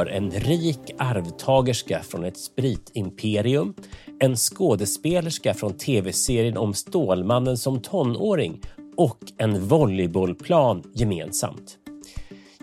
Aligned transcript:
Har 0.00 0.06
en 0.06 0.30
rik 0.30 0.90
arvtagerska 0.98 2.00
från 2.02 2.24
ett 2.24 2.38
spritimperium, 2.38 3.74
en 4.20 4.36
skådespelerska 4.36 5.54
från 5.54 5.72
tv-serien 5.72 6.56
om 6.56 6.74
Stålmannen 6.74 7.56
som 7.56 7.80
tonåring 7.80 8.60
och 8.96 9.18
en 9.38 9.68
volleybollplan 9.68 10.82
gemensamt? 10.94 11.78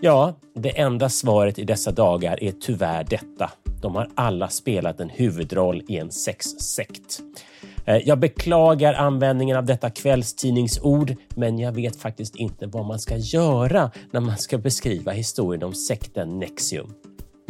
Ja, 0.00 0.34
det 0.54 0.78
enda 0.78 1.08
svaret 1.08 1.58
i 1.58 1.64
dessa 1.64 1.92
dagar 1.92 2.44
är 2.44 2.52
tyvärr 2.60 3.04
detta. 3.04 3.50
De 3.82 3.94
har 3.94 4.10
alla 4.14 4.48
spelat 4.48 5.00
en 5.00 5.10
huvudroll 5.10 5.82
i 5.88 5.96
en 5.96 6.10
sexsekt. 6.10 7.20
Eh, 7.84 7.96
jag 7.96 8.18
beklagar 8.18 8.94
användningen 8.94 9.56
av 9.56 9.64
detta 9.64 9.90
kvällstidningsord, 9.90 11.14
men 11.34 11.58
jag 11.58 11.72
vet 11.72 11.96
faktiskt 11.96 12.36
inte 12.36 12.66
vad 12.66 12.86
man 12.86 12.98
ska 12.98 13.16
göra 13.16 13.90
när 14.10 14.20
man 14.20 14.38
ska 14.38 14.58
beskriva 14.58 15.12
historien 15.12 15.62
om 15.62 15.74
sekten 15.74 16.38
Nexium. 16.38 16.94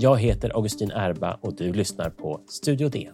Jag 0.00 0.20
heter 0.20 0.56
Augustin 0.56 0.90
Erba 0.90 1.38
och 1.42 1.56
du 1.56 1.72
lyssnar 1.72 2.10
på 2.10 2.40
Studio 2.48 2.88
D. 2.88 3.10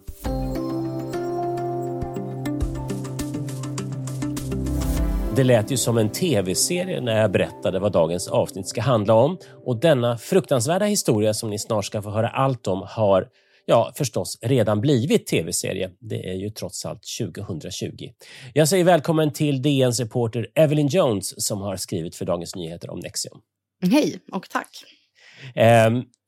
Det 5.37 5.45
lät 5.45 5.71
ju 5.71 5.77
som 5.77 5.99
en 5.99 6.09
tv-serie 6.09 7.01
när 7.01 7.21
jag 7.21 7.33
berättade 7.33 7.79
vad 7.79 7.93
dagens 7.93 8.29
avsnitt 8.29 8.69
ska 8.69 8.81
handla 8.81 9.15
om. 9.15 9.39
Och 9.67 9.81
denna 9.81 10.19
fruktansvärda 10.19 10.85
historia 10.85 11.35
som 11.35 11.51
ni 11.51 11.59
snart 11.59 11.85
ska 11.85 12.03
få 12.03 12.11
höra 12.11 12.29
allt 12.29 12.67
om 12.67 12.87
har 12.89 13.29
ja, 13.67 13.93
förstås 13.97 14.39
redan 14.43 14.81
blivit 14.81 15.27
tv-serie. 15.27 15.91
Det 16.01 16.29
är 16.31 16.35
ju 16.35 16.51
trots 16.51 16.87
allt 16.87 17.03
2020. 17.21 17.89
Jag 18.55 18.69
säger 18.69 18.85
välkommen 18.85 19.33
till 19.33 19.63
DNs 19.63 20.01
reporter 20.01 20.47
Evelyn 20.55 20.89
Jones 20.89 21.47
som 21.47 21.61
har 21.61 21.77
skrivit 21.77 22.17
för 22.17 22.25
Dagens 22.25 22.57
Nyheter 22.57 22.91
om 22.91 22.99
Nexium. 22.99 23.39
Hej 23.91 24.21
och 24.33 24.49
tack. 24.51 24.85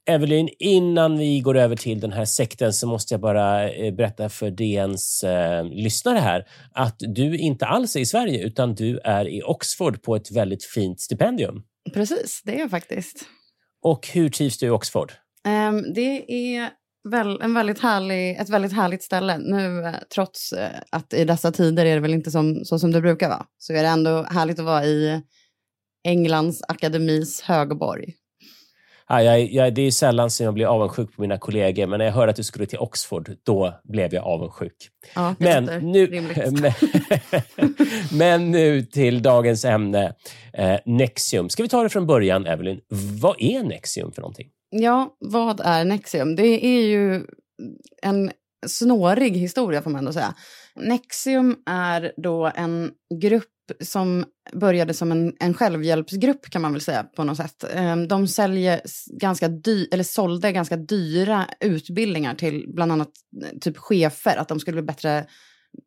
Evelyn, 0.06 0.48
innan 0.58 1.18
vi 1.18 1.40
går 1.40 1.56
över 1.56 1.76
till 1.76 2.00
den 2.00 2.12
här 2.12 2.24
sekten 2.24 2.72
så 2.72 2.86
måste 2.86 3.14
jag 3.14 3.20
bara 3.20 3.70
eh, 3.70 3.94
berätta 3.94 4.28
för 4.28 4.50
DNs 4.50 5.24
eh, 5.24 5.64
lyssnare 5.64 6.18
här 6.18 6.46
att 6.72 6.96
du 6.98 7.38
inte 7.38 7.66
alls 7.66 7.96
är 7.96 8.00
i 8.00 8.06
Sverige 8.06 8.44
utan 8.44 8.74
du 8.74 8.98
är 9.04 9.28
i 9.28 9.42
Oxford 9.42 10.02
på 10.02 10.16
ett 10.16 10.30
väldigt 10.30 10.64
fint 10.64 11.00
stipendium. 11.00 11.62
Precis, 11.94 12.42
det 12.44 12.54
är 12.54 12.58
jag 12.58 12.70
faktiskt. 12.70 13.24
Och 13.82 14.08
hur 14.08 14.28
trivs 14.28 14.58
du 14.58 14.66
i 14.66 14.70
Oxford? 14.70 15.12
Um, 15.48 15.92
det 15.94 16.32
är 16.32 16.70
väl, 17.08 17.40
en 17.40 17.54
väldigt 17.54 17.78
härlig, 17.78 18.36
ett 18.36 18.48
väldigt 18.48 18.72
härligt 18.72 19.02
ställe. 19.02 19.38
Nu 19.38 19.84
eh, 19.84 19.94
trots 20.14 20.52
eh, 20.52 20.70
att 20.90 21.14
i 21.14 21.24
dessa 21.24 21.52
tider 21.52 21.86
är 21.86 21.94
det 21.94 22.00
väl 22.00 22.14
inte 22.14 22.30
som, 22.30 22.64
så 22.64 22.78
som 22.78 22.92
det 22.92 23.00
brukar 23.00 23.28
vara, 23.28 23.46
så 23.58 23.72
är 23.72 23.82
det 23.82 23.88
ändå 23.88 24.22
härligt 24.22 24.58
att 24.58 24.64
vara 24.64 24.84
i 24.84 25.22
Englands 26.04 26.62
akademis 26.68 27.42
högborg. 27.42 28.14
Ja, 29.08 29.22
jag, 29.22 29.52
jag, 29.52 29.74
det 29.74 29.82
är 29.82 29.90
sällan 29.90 30.30
som 30.30 30.44
jag 30.44 30.54
blir 30.54 30.66
avundsjuk 30.66 31.16
på 31.16 31.22
mina 31.22 31.38
kollegor, 31.38 31.86
men 31.86 31.98
när 31.98 32.04
jag 32.04 32.12
hörde 32.12 32.30
att 32.30 32.36
du 32.36 32.42
skulle 32.42 32.66
till 32.66 32.78
Oxford, 32.78 33.30
då 33.42 33.80
blev 33.84 34.14
jag 34.14 34.24
avundsjuk. 34.24 34.88
Ja, 35.14 35.34
men, 35.38 35.64
nu, 35.64 36.08
men, 36.52 36.72
men, 38.18 38.50
nu 38.50 38.82
till 38.82 39.22
dagens 39.22 39.64
ämne, 39.64 40.14
eh, 40.52 40.78
Nexium. 40.84 41.48
Ska 41.48 41.62
vi 41.62 41.68
ta 41.68 41.82
det 41.82 41.88
från 41.88 42.06
början, 42.06 42.46
Evelyn? 42.46 42.80
Vad 43.20 43.36
är 43.38 43.62
Nexium 43.62 44.12
för 44.12 44.22
någonting? 44.22 44.48
Ja, 44.70 45.16
vad 45.20 45.60
är 45.60 45.84
Nexium? 45.84 46.36
Det 46.36 46.66
är 46.66 46.82
ju 46.82 47.26
en 48.02 48.30
snårig 48.66 49.36
historia 49.36 49.82
får 49.82 49.90
man 49.90 49.98
ändå 49.98 50.12
säga. 50.12 50.34
Nexium 50.74 51.56
är 51.66 52.12
då 52.16 52.52
en 52.54 52.90
grupp 53.20 53.55
som 53.80 54.24
började 54.52 54.94
som 54.94 55.12
en, 55.12 55.32
en 55.40 55.54
självhjälpsgrupp 55.54 56.50
kan 56.50 56.62
man 56.62 56.72
väl 56.72 56.80
säga 56.80 57.02
på 57.02 57.24
något 57.24 57.36
sätt. 57.36 57.64
Ehm, 57.74 58.08
de 58.08 58.28
säljer 58.28 58.80
ganska 59.20 59.48
dy, 59.48 59.86
eller 59.92 60.04
sålde 60.04 60.52
ganska 60.52 60.76
dyra 60.76 61.46
utbildningar 61.60 62.34
till 62.34 62.64
bland 62.68 62.92
annat 62.92 63.10
eh, 63.42 63.58
typ 63.58 63.76
chefer, 63.76 64.36
att 64.36 64.48
de 64.48 64.60
skulle 64.60 64.74
bli 64.74 64.86
bättre 64.86 65.26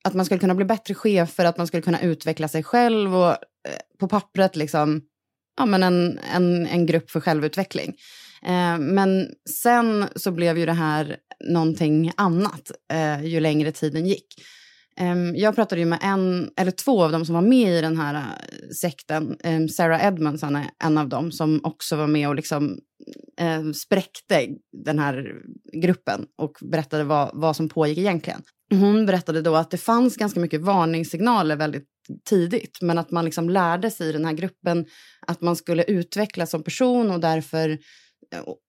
att 0.04 0.14
man 0.14 0.26
skulle 0.26 0.40
kunna 0.40 0.56
bli 0.56 0.66
bättre 0.66 0.94
chefer, 0.94 1.46
att 1.46 1.58
man 1.58 1.68
skulle 1.68 1.82
kunna 1.82 2.02
utveckla 2.02 2.48
sig 2.48 2.64
själv 2.64 3.16
och 3.16 3.30
eh, 3.30 3.38
på 4.00 4.08
pappret 4.08 4.56
liksom, 4.56 5.02
ja 5.58 5.66
men 5.66 5.84
en, 5.84 6.20
en, 6.34 6.68
en 6.68 6.86
grupp 6.86 7.12
för 7.12 7.20
självutveckling. 7.20 7.96
Eh, 8.46 8.78
men 8.78 9.28
sen 9.50 10.06
så 10.16 10.32
blev 10.32 10.58
ju 10.58 10.66
det 10.66 10.74
här 10.74 11.18
någonting 11.50 12.12
annat 12.18 12.72
eh, 12.94 13.26
ju 13.26 13.40
längre 13.40 13.72
tiden 13.72 14.06
gick. 14.06 14.28
Ehm, 15.00 15.36
jag 15.36 15.56
pratade 15.56 15.82
ju 15.82 15.86
med 15.86 16.00
en, 16.02 16.52
eller 16.58 16.72
två 16.72 17.04
av 17.04 17.12
dem 17.12 17.26
som 17.26 17.36
var 17.36 17.42
med 17.42 17.78
i 17.78 17.82
den 17.82 17.98
här 17.98 18.16
eh, 18.16 18.70
sekten. 18.82 19.38
Ehm, 19.44 19.70
Sarah 19.70 20.06
Edmonds 20.06 20.42
han 20.42 20.56
är 20.56 20.70
en 20.84 20.98
av 20.98 21.10
dem 21.10 21.32
som 21.32 21.60
också 21.64 21.96
var 21.96 22.08
med 22.08 22.30
och 22.30 22.36
liksom 22.36 22.80
eh, 23.40 23.72
spräckte 23.72 24.48
den 24.86 25.00
här 25.00 25.34
gruppen 25.74 26.26
och 26.38 26.58
berättade 26.62 27.04
vad, 27.04 27.30
vad 27.34 27.56
som 27.56 27.70
pågick 27.70 27.98
egentligen. 27.98 28.42
Hon 28.72 29.06
berättade 29.06 29.42
då 29.42 29.56
att 29.56 29.72
det 29.72 29.78
fanns 29.78 30.18
ganska 30.18 30.40
mycket 30.40 30.62
varningssignaler 30.62 31.56
väldigt 31.56 31.88
tidigt, 32.30 32.82
men 32.82 32.98
att 32.98 33.12
man 33.12 33.26
liksom 33.26 33.50
lärde 33.50 33.92
sig 33.92 34.10
i 34.10 34.12
den 34.12 34.26
här 34.26 34.34
gruppen 34.34 34.86
att 35.28 35.42
man 35.42 35.56
skulle 35.56 35.84
utvecklas 35.84 36.50
som 36.50 36.64
person 36.64 37.12
och 37.12 37.20
därför 37.20 37.78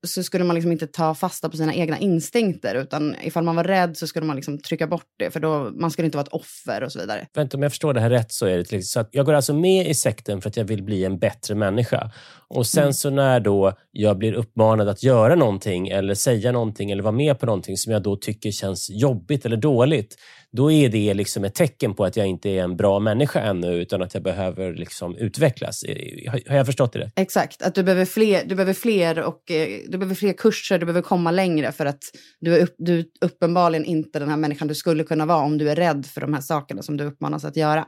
så 0.06 0.22
skulle 0.22 0.44
man 0.44 0.54
liksom 0.54 0.72
inte 0.72 0.86
ta 0.86 1.14
fasta 1.14 1.48
på 1.48 1.56
sina 1.56 1.74
egna 1.74 1.98
instinkter, 1.98 2.74
utan 2.74 3.16
ifall 3.22 3.44
man 3.44 3.56
var 3.56 3.64
rädd 3.64 3.96
så 3.96 4.06
skulle 4.06 4.26
man 4.26 4.36
liksom 4.36 4.58
trycka 4.58 4.86
bort 4.86 5.06
det, 5.18 5.30
för 5.30 5.40
då, 5.40 5.70
man 5.74 5.90
skulle 5.90 6.06
inte 6.06 6.16
vara 6.16 6.26
ett 6.26 6.32
offer 6.32 6.82
och 6.82 6.92
så 6.92 6.98
vidare. 6.98 7.26
Vänta, 7.34 7.56
om 7.56 7.62
jag 7.62 7.72
förstår 7.72 7.94
det 7.94 8.00
här 8.00 8.10
rätt 8.10 8.32
så 8.32 8.46
är 8.46 8.56
det 8.56 8.72
liksom, 8.72 8.82
så 8.82 9.00
att 9.00 9.08
jag 9.12 9.26
går 9.26 9.32
alltså 9.32 9.54
med 9.54 9.86
i 9.86 9.94
sekten 9.94 10.40
för 10.40 10.48
att 10.48 10.56
jag 10.56 10.64
vill 10.64 10.82
bli 10.82 11.04
en 11.04 11.18
bättre 11.18 11.54
människa. 11.54 12.10
Och 12.48 12.66
sen 12.66 12.82
mm. 12.82 12.92
så 12.92 13.10
när 13.10 13.40
då 13.40 13.72
jag 13.90 14.18
blir 14.18 14.32
uppmanad 14.32 14.88
att 14.88 15.02
göra 15.02 15.34
någonting 15.34 15.88
eller 15.88 16.14
säga 16.14 16.52
någonting 16.52 16.90
eller 16.90 17.02
vara 17.02 17.12
med 17.12 17.38
på 17.38 17.46
någonting 17.46 17.76
som 17.76 17.92
jag 17.92 18.02
då 18.02 18.16
tycker 18.16 18.50
känns 18.50 18.90
jobbigt 18.90 19.46
eller 19.46 19.56
dåligt, 19.56 20.16
då 20.52 20.72
är 20.72 20.88
det 20.88 21.14
liksom 21.14 21.44
ett 21.44 21.54
tecken 21.54 21.94
på 21.94 22.04
att 22.04 22.16
jag 22.16 22.26
inte 22.26 22.48
är 22.48 22.62
en 22.62 22.76
bra 22.76 22.98
människa 22.98 23.40
ännu, 23.40 23.74
utan 23.74 24.02
att 24.02 24.14
jag 24.14 24.22
behöver 24.22 24.74
liksom 24.74 25.16
utvecklas. 25.16 25.84
Har 26.48 26.56
jag 26.56 26.66
förstått 26.66 26.92
det 26.92 27.10
Exakt, 27.16 27.62
att 27.62 27.74
du 27.74 27.82
behöver 27.82 28.04
fler, 28.04 28.44
du 28.46 28.54
behöver 28.54 28.74
fler, 28.74 29.22
och, 29.22 29.49
Eh, 29.50 29.80
du 29.88 29.98
behöver 29.98 30.14
fler 30.14 30.32
kurser, 30.32 30.78
du 30.78 30.86
behöver 30.86 31.02
komma 31.02 31.30
längre 31.30 31.72
för 31.72 31.86
att 31.86 32.04
du 32.40 32.56
är, 32.56 32.62
upp, 32.62 32.74
du 32.78 32.98
är 32.98 33.04
uppenbarligen 33.20 33.84
inte 33.84 34.18
den 34.18 34.28
här 34.28 34.36
människan 34.36 34.68
du 34.68 34.74
skulle 34.74 35.04
kunna 35.04 35.26
vara 35.26 35.44
om 35.44 35.58
du 35.58 35.70
är 35.70 35.76
rädd 35.76 36.06
för 36.06 36.20
de 36.20 36.34
här 36.34 36.40
sakerna 36.40 36.82
som 36.82 36.96
du 36.96 37.04
uppmanas 37.04 37.44
att 37.44 37.56
göra. 37.56 37.86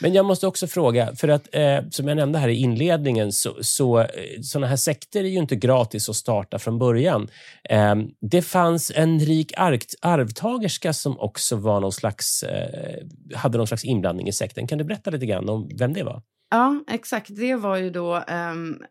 Men 0.00 0.14
jag 0.14 0.26
måste 0.26 0.46
också 0.46 0.66
fråga, 0.66 1.14
för 1.16 1.28
att 1.28 1.54
eh, 1.54 1.78
som 1.90 2.08
jag 2.08 2.16
nämnde 2.16 2.38
här 2.38 2.48
i 2.48 2.54
inledningen, 2.54 3.32
så, 3.32 3.56
så 3.60 4.00
eh, 4.00 4.06
sådana 4.42 4.66
här 4.66 4.76
sekter 4.76 5.24
är 5.24 5.28
ju 5.28 5.38
inte 5.38 5.56
gratis 5.56 6.08
att 6.08 6.16
starta 6.16 6.58
från 6.58 6.78
början. 6.78 7.28
Eh, 7.70 7.94
det 8.20 8.42
fanns 8.42 8.92
en 8.94 9.20
rik 9.20 9.52
arvtagerska 10.00 10.92
som 10.92 11.20
också 11.20 11.56
var 11.56 11.80
någon 11.80 11.92
slags, 11.92 12.42
eh, 12.42 13.04
hade 13.34 13.58
någon 13.58 13.66
slags 13.66 13.84
inblandning 13.84 14.28
i 14.28 14.32
sekten. 14.32 14.66
Kan 14.66 14.78
du 14.78 14.84
berätta 14.84 15.10
lite 15.10 15.26
grann 15.26 15.48
om 15.48 15.70
vem 15.78 15.92
det 15.92 16.02
var? 16.02 16.22
Ja, 16.54 16.84
exakt. 16.90 17.36
Det 17.36 17.54
var 17.54 17.76
ju 17.76 17.90
då 17.90 18.24
um, 18.52 18.82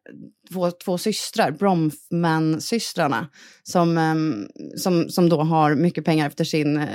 två, 0.54 0.72
två 0.72 0.98
systrar, 0.98 1.52
Bronfman-systrarna, 1.52 3.28
som, 3.64 3.98
um, 3.98 4.48
som, 4.78 5.10
som 5.10 5.30
då 5.30 5.42
har 5.42 5.76
mycket 5.76 6.06
pengar 6.06 6.28
efter 6.28 6.44
sin 6.44 6.78
uh, 6.78 6.88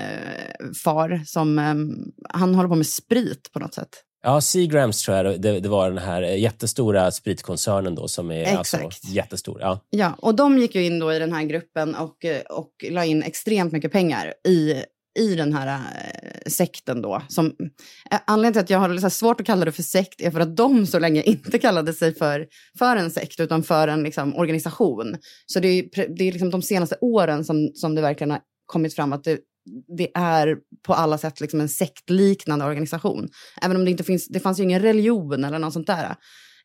far. 0.84 1.23
Som, 1.27 1.59
um, 1.59 2.12
han 2.29 2.55
håller 2.55 2.69
på 2.69 2.75
med 2.75 2.87
sprit 2.87 3.53
på 3.53 3.59
något 3.59 3.75
sätt. 3.75 3.89
Ja, 4.23 4.41
Seagrams 4.41 5.03
tror 5.03 5.17
jag 5.17 5.41
det, 5.41 5.61
det, 5.61 5.69
var 5.69 5.91
den 5.91 5.99
här 5.99 6.23
jättestora 6.23 7.11
spritkoncernen 7.11 7.95
då 7.95 8.09
som 8.09 8.31
är 8.31 8.56
alltså 8.56 8.77
Exakt. 8.77 8.85
alltså 8.85 9.09
jättestor. 9.09 9.61
Ja. 9.61 9.81
ja, 9.91 10.15
och 10.19 10.35
de 10.35 10.59
gick 10.59 10.75
ju 10.75 10.85
in 10.85 10.99
då 10.99 11.12
i 11.12 11.19
den 11.19 11.33
här 11.33 11.45
gruppen 11.45 11.95
och, 11.95 12.25
och 12.50 12.70
la 12.91 13.05
in 13.05 13.23
extremt 13.23 13.73
mycket 13.73 13.93
pengar 13.93 14.35
i 14.49 14.75
i 15.19 15.34
den 15.34 15.52
här 15.52 15.66
äh, 15.66 16.50
sekten 16.50 17.02
då. 17.02 17.22
Som, 17.28 17.46
äh, 18.10 18.20
anledningen 18.26 18.52
till 18.52 18.62
att 18.62 18.70
jag 18.70 18.78
har 18.78 18.88
lite 18.88 19.10
svårt 19.10 19.40
att 19.40 19.46
kalla 19.46 19.64
det 19.64 19.72
för 19.72 19.82
sekt 19.82 20.20
är 20.20 20.31
för 20.31 20.40
att 20.40 20.56
de 20.56 20.87
så 20.87 20.99
länge 20.99 21.22
inte 21.22 21.58
kallade 21.58 21.93
sig 21.93 22.14
för, 22.14 22.46
för 22.78 22.96
en 22.96 23.10
sekt 23.10 23.40
utan 23.40 23.62
för 23.62 23.88
en 23.88 24.02
liksom, 24.02 24.37
organisation. 24.37 25.16
Så 25.46 25.60
det 25.60 25.69
är, 25.69 26.08
det 26.16 26.25
är 26.25 26.32
liksom 26.32 26.50
de 26.50 26.62
senaste 26.62 26.96
åren 27.00 27.44
som, 27.44 27.70
som 27.75 27.94
det 27.94 28.02
verkligen 28.02 28.31
har 28.31 28.40
kommit 28.66 28.94
fram 28.94 29.12
att 29.12 29.25
det, 29.25 29.38
det 29.96 30.10
är 30.14 30.56
på 30.87 30.94
alla 30.94 31.19
sätt 31.19 31.40
liksom 31.40 31.60
en 31.60 31.69
sektliknande 31.69 32.64
organisation. 32.64 33.28
Även 33.62 33.76
om 33.76 33.84
det 33.84 33.90
inte 33.90 34.05
finns, 34.05 34.28
det 34.28 34.40
fanns 34.40 34.60
ju 34.60 34.62
ingen 34.62 34.82
religion 34.82 35.44
eller 35.44 35.58
något 35.58 35.72
sånt 35.72 35.87
där. 35.87 36.16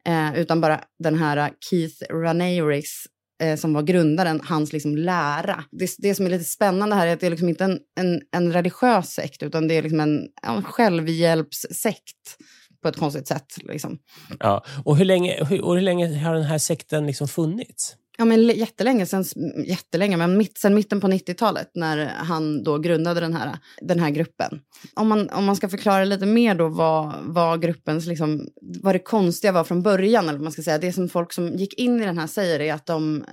Eh, 0.08 0.40
utan 0.40 0.62
bara 0.62 0.82
den 1.00 1.16
här 1.16 1.52
Keith 1.70 1.96
Ranieri's 2.12 3.06
eh, 3.42 3.56
som 3.56 3.74
var 3.74 3.82
grundaren, 3.82 4.42
hans 4.44 4.74
liksom 4.74 4.98
lära. 4.98 5.64
Det, 5.72 5.96
det 5.98 6.16
som 6.16 6.26
är 6.26 6.30
lite 6.30 6.44
spännande 6.44 6.96
här 6.96 7.08
är 7.08 7.14
att 7.14 7.20
det 7.20 7.26
är 7.26 7.32
liksom 7.32 7.50
inte 7.50 7.64
en, 7.64 7.80
en, 8.00 8.22
en 8.32 8.54
religiös 8.54 9.10
sekt, 9.10 9.44
utan 9.44 9.68
det 9.68 9.78
är 9.78 9.82
liksom 9.82 10.00
en, 10.00 10.28
en 10.48 10.64
självhjälpssekt 10.64 12.38
på 12.82 12.90
ett 12.90 12.98
konstigt 12.98 13.28
sätt. 13.28 13.58
Liksom. 13.58 13.98
Ja. 14.40 14.66
Och, 14.86 14.98
hur 14.98 15.06
länge, 15.06 15.46
hur, 15.46 15.62
och 15.62 15.76
hur 15.76 15.82
länge 15.82 16.18
har 16.18 16.34
den 16.34 16.44
här 16.44 16.58
sekten 16.58 17.08
liksom 17.08 17.28
funnits? 17.28 17.96
Ja, 18.18 18.26
men 18.26 18.48
jättelänge, 18.48 19.06
sen, 19.06 19.24
jättelänge 19.66 20.18
men 20.18 20.38
mitt, 20.38 20.58
sen 20.58 20.76
mitten 20.76 21.02
på 21.02 21.08
90-talet 21.08 21.72
när 21.74 22.06
han 22.08 22.64
då 22.64 22.78
grundade 22.78 23.20
den 23.20 23.34
här, 23.34 23.58
den 23.82 24.00
här 24.00 24.10
gruppen. 24.10 24.60
Om 24.94 25.08
man, 25.08 25.30
om 25.30 25.46
man 25.46 25.56
ska 25.56 25.70
förklara 25.70 26.04
lite 26.04 26.26
mer 26.26 26.56
då 26.56 26.68
vad, 26.68 27.14
vad 27.22 27.62
gruppens, 27.62 28.06
liksom, 28.06 28.48
vad 28.62 28.96
det 28.96 29.00
konstiga 29.00 29.52
var 29.52 29.64
från 29.64 29.84
början, 29.84 30.24
eller 30.24 30.38
vad 30.38 30.44
man 30.44 30.52
ska 30.52 30.62
säga, 30.62 30.78
det 30.78 30.94
som 30.94 31.10
folk 31.10 31.34
som 31.34 31.56
gick 31.56 31.74
in 31.74 32.02
i 32.02 32.06
den 32.06 32.18
här 32.18 32.28
säger 32.28 32.60
är 32.60 32.74
att 32.74 32.86
de 32.86 33.26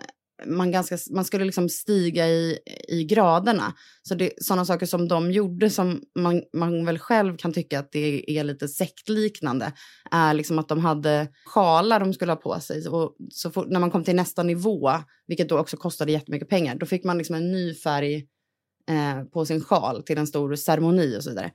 man, 0.47 0.71
ganska, 0.71 0.99
man 1.11 1.25
skulle 1.25 1.45
liksom 1.45 1.69
stiga 1.69 2.29
i, 2.29 2.59
i 2.89 3.05
graderna. 3.05 3.75
Så 4.03 4.15
det, 4.15 4.31
sådana 4.37 4.65
saker 4.65 4.87
som 4.87 5.09
de 5.09 5.33
gjorde 5.33 5.71
som 5.71 6.03
man, 6.19 6.43
man 6.53 6.87
väl 6.87 6.99
själv 6.99 7.37
kan 7.37 7.53
tycka 7.53 7.79
att 7.79 7.93
det 7.93 8.39
är 8.39 8.45
lite 8.45 8.69
sektliknande 8.69 9.73
är 10.11 10.35
liksom 10.35 10.59
att 10.59 10.69
de 10.69 10.79
hade 10.79 11.29
sjalar 11.45 12.01
de 12.01 12.13
skulle 12.13 12.33
ha 12.33 12.37
på 12.37 12.61
sig. 12.61 12.89
Och 12.89 13.17
så 13.31 13.51
fort, 13.51 13.69
när 13.69 13.81
man 13.81 13.91
kom 13.91 14.05
till 14.05 14.17
nästa 14.17 14.43
nivå, 14.43 14.93
vilket 15.27 15.49
då 15.49 15.59
också 15.59 15.77
kostade 15.77 16.13
jättemycket 16.13 16.49
pengar, 16.49 16.75
då 16.75 16.87
fick 16.87 17.05
man 17.05 17.19
liksom 17.19 17.35
en 17.35 17.53
ny 17.53 17.75
färg 17.75 18.27
eh, 18.91 19.25
på 19.25 19.47
sin 19.47 19.61
sjal 19.61 20.03
till 20.03 20.19
en 20.19 20.27
stor 20.27 20.57
ceremoni 20.57 21.19
och 21.19 21.25
så 21.25 21.31
vidare. 21.31 21.51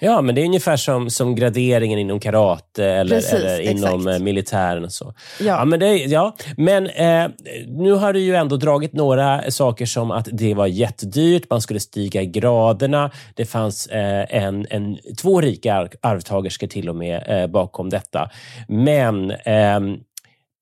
Ja, 0.00 0.22
men 0.22 0.34
det 0.34 0.40
är 0.40 0.44
ungefär 0.44 0.76
som, 0.76 1.10
som 1.10 1.34
graderingen 1.34 1.98
inom 1.98 2.20
karate 2.20 2.84
eller, 2.84 3.16
Precis, 3.16 3.32
eller 3.32 3.60
inom 3.60 4.00
exakt. 4.00 4.20
Eh, 4.20 4.24
militären. 4.24 4.84
Och 4.84 4.92
så. 4.92 5.14
Ja. 5.40 5.46
ja 5.46 5.64
men 5.64 5.80
det, 5.80 5.96
ja. 5.96 6.36
men 6.56 6.86
eh, 6.86 7.28
nu 7.66 7.92
har 7.92 8.12
du 8.12 8.20
ju 8.20 8.34
ändå 8.34 8.56
dragit 8.56 8.92
några 8.92 9.50
saker 9.50 9.86
som 9.86 10.10
att 10.10 10.28
det 10.32 10.54
var 10.54 10.66
jättedyrt, 10.66 11.50
man 11.50 11.60
skulle 11.60 11.80
stiga 11.80 12.22
i 12.22 12.26
graderna. 12.26 13.10
Det 13.34 13.46
fanns 13.46 13.86
eh, 13.86 14.36
en, 14.36 14.66
en, 14.70 14.98
två 15.22 15.40
rika 15.40 15.88
arvtagerskor 16.00 16.66
till 16.66 16.88
och 16.88 16.96
med 16.96 17.22
eh, 17.26 17.46
bakom 17.46 17.90
detta. 17.90 18.30
Men 18.68 19.30
eh, 19.30 19.80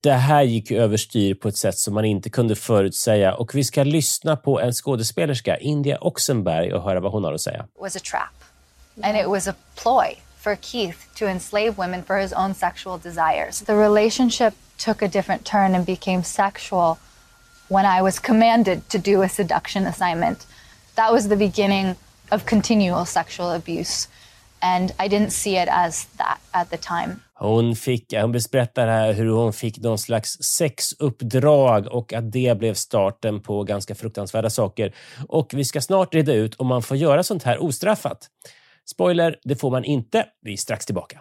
det 0.03 0.13
här 0.13 0.43
gick 0.43 0.71
överstyr 0.71 1.35
på 1.35 1.49
ett 1.49 1.57
sätt 1.57 1.79
som 1.79 1.95
man 1.95 2.05
inte 2.05 2.31
kunde 2.31 2.55
förutsäga 2.55 3.35
och 3.35 3.55
vi 3.55 3.65
ska 3.65 3.83
lyssna 3.83 4.37
på 4.37 4.61
en 4.61 4.73
skådespelerska, 4.73 5.57
India 5.57 5.99
Oxenberg, 6.01 6.73
och 6.73 6.83
höra 6.83 7.01
vad 7.01 7.13
hon 7.13 7.25
har 7.25 7.33
att 7.33 7.41
säga. 7.41 7.67
was 7.81 7.97
a 7.97 8.01
trap. 8.11 8.44
And 9.03 9.17
it 9.17 9.29
was 9.29 9.47
a 9.47 9.57
ploy 9.77 10.19
for 10.37 10.57
Keith 10.61 11.09
to 11.17 11.27
enslave 11.27 11.79
women 11.79 12.03
for 12.03 12.19
his 12.19 12.33
own 12.33 12.55
sexual 12.55 12.99
desires. 12.99 13.61
The 13.61 13.75
relationship 13.75 14.55
took 14.79 15.03
a 15.03 15.09
different 15.09 15.45
turn 15.45 15.75
and 15.75 15.87
became 15.87 16.23
sexual 16.23 16.99
when 17.69 17.87
I 17.87 18.03
was 18.03 18.19
commanded 18.19 18.89
to 18.91 18.99
do 18.99 19.23
a 19.23 19.29
seduction 19.29 19.87
assignment. 19.87 20.47
That 20.97 21.13
was 21.13 21.29
the 21.29 21.37
beginning 21.37 21.97
of 22.31 22.45
continual 22.45 23.05
sexual 23.05 23.53
abuse. 23.53 24.09
And 24.63 24.93
I 24.99 25.09
didn't 25.09 25.31
see 25.31 25.57
it 25.57 25.69
as 25.71 26.07
that 26.17 26.39
at 26.53 26.71
the 26.71 26.77
time. 26.77 27.21
Hon, 27.35 27.77
fick, 27.77 28.13
hon 28.13 28.33
berättar 28.33 28.87
här 28.87 29.13
hur 29.13 29.31
hon 29.31 29.53
fick 29.53 29.79
någon 29.79 29.99
slags 29.99 30.43
sexuppdrag 30.43 31.87
och 31.87 32.13
att 32.13 32.33
det 32.33 32.59
blev 32.59 32.75
starten 32.75 33.41
på 33.41 33.63
ganska 33.63 33.95
fruktansvärda 33.95 34.51
saker. 34.51 34.95
Och 35.29 35.51
vi 35.55 35.65
ska 35.65 35.81
snart 35.81 36.15
reda 36.15 36.33
ut 36.33 36.55
om 36.55 36.67
man 36.67 36.83
får 36.83 36.97
göra 36.97 37.23
sånt 37.23 37.43
här 37.43 37.63
ostraffat. 37.63 38.29
Spoiler, 38.85 39.39
det 39.45 39.57
får 39.57 39.71
man 39.71 39.85
inte. 39.85 40.27
Vi 40.43 40.53
är 40.53 40.57
strax 40.57 40.87
tillbaka. 40.87 41.21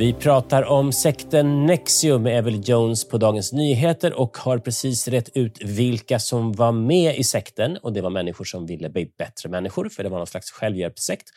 Vi 0.00 0.12
pratar 0.12 0.62
om 0.62 0.92
sekten 0.92 1.66
Nexium 1.66 2.22
med 2.22 2.38
Evel 2.38 2.68
Jones 2.68 3.08
på 3.08 3.18
Dagens 3.18 3.52
Nyheter 3.52 4.12
och 4.12 4.36
har 4.36 4.58
precis 4.58 5.08
rätt 5.08 5.36
ut 5.36 5.64
vilka 5.64 6.18
som 6.18 6.52
var 6.52 6.72
med 6.72 7.18
i 7.18 7.24
sekten. 7.24 7.76
Och 7.76 7.92
Det 7.92 8.00
var 8.00 8.10
människor 8.10 8.44
som 8.44 8.66
ville 8.66 8.90
bli 8.90 9.12
bättre 9.18 9.48
människor, 9.48 9.88
för 9.88 10.02
det 10.02 10.08
var 10.08 10.18
någon 10.18 10.26
slags 10.26 10.50
självhjälpssekt. 10.50 11.28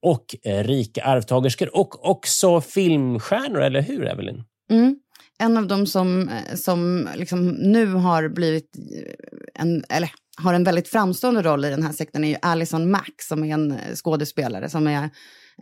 Och 0.00 0.24
eh, 0.44 0.64
rika 0.64 1.04
arvtagerskor 1.04 1.76
och 1.76 2.10
också 2.10 2.60
filmstjärnor, 2.60 3.60
eller 3.60 3.82
hur 3.82 4.06
Evelyn? 4.06 4.42
Mm. 4.70 4.96
En 5.38 5.56
av 5.56 5.66
dem 5.66 5.86
som, 5.86 6.28
eh, 6.28 6.56
som 6.56 7.08
liksom 7.16 7.48
nu 7.48 7.86
har 7.86 8.28
blivit 8.28 8.76
eh, 8.76 9.62
en, 9.62 9.84
eller 9.88 10.10
har 10.36 10.54
en 10.54 10.64
väldigt 10.64 10.88
framstående 10.88 11.42
roll 11.42 11.64
i 11.64 11.70
den 11.70 11.82
här 11.82 11.92
sekten 11.92 12.24
är 12.24 12.28
ju 12.28 12.36
Alison 12.42 12.90
Mack 12.90 13.22
som 13.22 13.44
är 13.44 13.54
en 13.54 13.78
skådespelare 13.94 14.68
som 14.68 14.86
är 14.86 15.10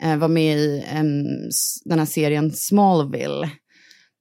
Eh, 0.03 0.17
var 0.17 0.29
med 0.29 0.59
i 0.59 0.85
um, 1.01 1.25
den 1.85 1.99
här 1.99 2.07
serien 2.07 2.53
Smallville. 2.53 3.51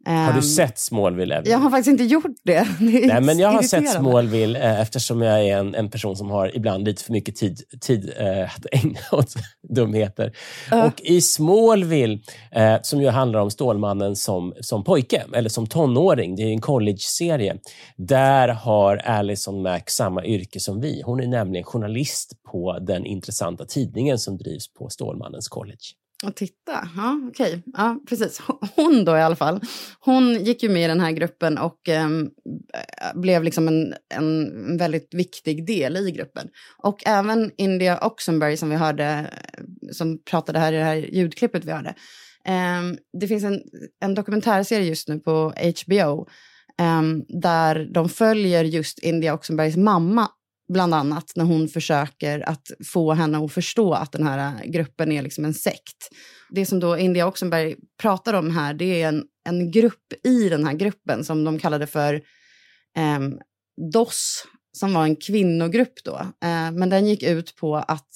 Har 0.08 0.32
du 0.32 0.38
ehm, 0.38 0.42
sett 0.42 0.80
Smallville? 0.80 1.36
Evelyn? 1.36 1.52
Jag 1.52 1.60
har 1.60 1.70
faktiskt 1.70 1.88
inte 1.88 2.04
gjort 2.04 2.36
det. 2.44 2.68
det 2.80 3.08
Nej, 3.08 3.22
men 3.22 3.40
jag 3.40 3.50
har 3.50 3.62
sett 3.62 3.92
Smallville 3.92 4.60
eh, 4.60 4.82
eftersom 4.82 5.22
jag 5.22 5.46
är 5.46 5.58
en, 5.58 5.76
en 5.76 5.90
person 5.90 6.16
som 6.16 6.30
har 6.30 6.56
ibland 6.56 6.86
lite 6.86 7.04
för 7.04 7.12
mycket 7.12 7.36
tid, 7.36 7.62
tid 7.82 8.14
eh, 8.18 8.56
att 8.56 8.66
ägna 8.72 9.00
åt 9.12 9.34
dumheter. 9.70 10.34
Uh. 10.74 10.86
Och 10.86 11.02
i 11.02 11.22
Smallville, 11.22 12.20
eh, 12.52 12.76
som 12.82 13.02
ju 13.02 13.10
handlar 13.10 13.40
om 13.40 13.52
Stålmannen 13.52 14.16
som, 14.16 14.54
som 14.62 14.84
pojke, 14.84 15.24
eller 15.34 15.50
som 15.50 15.68
tonåring, 15.68 16.36
det 16.36 16.44
är 16.44 16.52
en 16.52 16.62
college-serie, 16.62 17.58
där 17.98 18.48
har 18.48 18.98
Alison 18.98 19.62
Mack 19.62 19.90
samma 19.90 20.26
yrke 20.26 20.60
som 20.60 20.82
vi. 20.82 21.02
Hon 21.06 21.20
är 21.20 21.28
nämligen 21.28 21.64
journalist 21.64 22.34
på 22.52 22.80
den 22.80 23.06
intressanta 23.06 23.66
tidningen 23.66 24.20
som 24.20 24.38
drivs 24.38 24.74
på 24.74 24.90
Stålmannens 24.90 25.48
college. 25.48 26.07
Och 26.26 26.36
titta, 26.36 26.90
ja 26.96 27.22
okej. 27.30 27.48
Okay. 27.48 27.62
Ja, 27.74 28.00
precis. 28.10 28.42
Hon 28.76 29.06
då 29.06 29.18
i 29.18 29.22
alla 29.22 29.36
fall. 29.36 29.62
Hon 30.00 30.44
gick 30.44 30.64
ju 30.64 30.70
med 30.70 30.84
i 30.84 30.88
den 30.88 31.00
här 31.00 31.12
gruppen 31.12 31.58
och 31.58 31.90
ehm, 31.90 32.30
eh, 32.74 33.20
blev 33.20 33.44
liksom 33.44 33.68
en, 33.68 33.94
en 34.16 34.78
väldigt 34.78 35.14
viktig 35.14 35.66
del 35.66 35.98
i 35.98 36.12
gruppen. 36.12 36.50
Och 36.78 37.08
även 37.08 37.52
India 37.58 38.00
Oxenberg 38.06 38.58
som 38.58 38.70
vi 38.70 38.76
hörde, 38.76 39.06
eh, 39.06 39.64
som 39.92 40.24
pratade 40.24 40.60
här 40.60 40.74
i 40.74 40.78
det 40.78 40.84
här 40.84 40.96
ljudklippet 40.96 41.66
vi 41.66 41.72
hörde. 41.72 41.96
Eh, 42.46 42.82
det 43.20 43.28
finns 43.28 43.44
en, 43.44 43.62
en 44.00 44.16
dokumentärserie 44.16 44.88
just 44.88 45.08
nu 45.08 45.20
på 45.20 45.54
HBO 45.86 46.28
eh, 46.80 47.02
där 47.42 47.90
de 47.94 48.10
följer 48.10 48.64
just 48.64 49.00
India 49.00 49.34
Oxenbergs 49.34 49.78
mamma 49.78 50.28
bland 50.74 50.94
annat 50.94 51.32
när 51.36 51.46
hon 51.46 51.68
försöker 51.68 52.50
att 52.50 52.72
få 52.86 53.14
henne 53.14 53.46
att 53.46 53.54
förstå 53.54 53.94
att 53.94 54.12
den 54.12 54.28
här 54.28 54.66
gruppen 54.66 55.12
är 55.12 55.22
liksom 55.22 55.46
en 55.46 55.54
sekt. 55.54 56.10
Det 56.50 56.66
som 56.66 56.80
då 56.80 56.98
India 56.98 57.28
Oxenberg 57.28 57.76
pratar 58.02 58.34
om 58.34 58.52
här, 58.52 58.74
det 58.74 59.02
är 59.02 59.08
en, 59.08 59.24
en 59.50 59.72
grupp 59.72 60.14
i 60.24 60.50
den 60.50 60.68
här 60.68 60.74
gruppen 60.74 61.24
som 61.24 61.44
de 61.44 61.60
kallade 61.60 61.88
för 61.88 62.14
eh, 62.98 63.20
DOS, 63.94 64.46
som 64.78 64.94
var 64.94 65.04
en 65.04 65.16
kvinnogrupp 65.16 66.04
då. 66.04 66.16
Eh, 66.20 66.72
men 66.72 66.90
den 66.90 67.08
gick 67.08 67.24
ut 67.24 67.56
på 67.56 67.76
att 67.76 68.08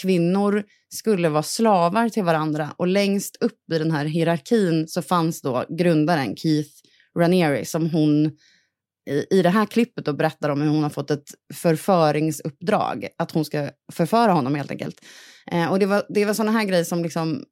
kvinnor 0.00 0.64
skulle 0.94 1.28
vara 1.28 1.42
slavar 1.42 2.08
till 2.08 2.24
varandra 2.24 2.74
och 2.76 2.86
längst 2.86 3.36
upp 3.40 3.72
i 3.72 3.78
den 3.78 3.90
här 3.90 4.04
hierarkin 4.04 4.88
så 4.88 5.02
fanns 5.02 5.42
då 5.42 5.64
grundaren 5.68 6.36
Keith 6.36 6.70
Ranieri, 7.18 7.64
som 7.64 7.90
hon 7.90 8.30
i, 9.10 9.26
i 9.30 9.42
det 9.42 9.48
här 9.48 9.66
klippet 9.66 10.08
och 10.08 10.16
berättar 10.16 10.48
om 10.48 10.60
hur 10.60 10.68
hon 10.68 10.82
har 10.82 10.90
fått 10.90 11.10
ett 11.10 11.34
förföringsuppdrag. 11.54 13.08
Att 13.18 13.30
hon 13.30 13.44
ska 13.44 13.70
förföra 13.92 14.32
honom 14.32 14.54
helt 14.54 14.70
enkelt. 14.70 15.00
Eh, 15.52 15.72
och 15.72 15.78
det 15.78 15.86
var, 15.86 16.02
det 16.08 16.24
var 16.24 16.34
sådana 16.34 16.58
här 16.58 16.64
grejer 16.64 16.84
som 16.84 17.02
liksom, 17.02 17.44